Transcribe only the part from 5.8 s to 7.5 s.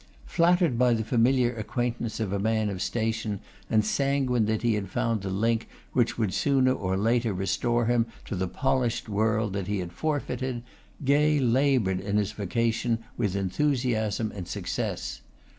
which would sooner or later